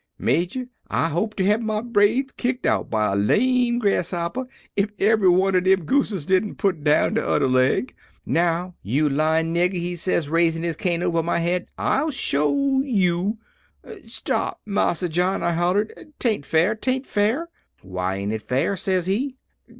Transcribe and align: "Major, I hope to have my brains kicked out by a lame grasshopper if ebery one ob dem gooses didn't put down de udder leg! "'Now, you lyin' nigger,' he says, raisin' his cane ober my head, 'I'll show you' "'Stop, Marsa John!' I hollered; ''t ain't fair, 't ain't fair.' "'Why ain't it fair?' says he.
"Major, 0.17 0.65
I 0.87 1.09
hope 1.09 1.35
to 1.35 1.45
have 1.45 1.61
my 1.61 1.79
brains 1.81 2.31
kicked 2.31 2.65
out 2.65 2.89
by 2.89 3.13
a 3.13 3.15
lame 3.15 3.77
grasshopper 3.77 4.47
if 4.75 4.89
ebery 4.97 5.29
one 5.29 5.55
ob 5.55 5.65
dem 5.65 5.85
gooses 5.85 6.25
didn't 6.25 6.55
put 6.55 6.83
down 6.83 7.13
de 7.13 7.23
udder 7.23 7.47
leg! 7.47 7.93
"'Now, 8.25 8.73
you 8.81 9.07
lyin' 9.07 9.53
nigger,' 9.53 9.73
he 9.73 9.95
says, 9.95 10.27
raisin' 10.27 10.63
his 10.63 10.75
cane 10.75 11.03
ober 11.03 11.21
my 11.21 11.37
head, 11.37 11.67
'I'll 11.77 12.09
show 12.09 12.79
you' 12.81 13.37
"'Stop, 14.07 14.61
Marsa 14.65 15.07
John!' 15.07 15.43
I 15.43 15.51
hollered; 15.53 15.93
''t 16.19 16.25
ain't 16.27 16.45
fair, 16.47 16.73
't 16.75 16.89
ain't 16.91 17.05
fair.' 17.05 17.49
"'Why 17.83 18.15
ain't 18.15 18.33
it 18.33 18.41
fair?' 18.41 18.75
says 18.75 19.05
he. 19.05 19.37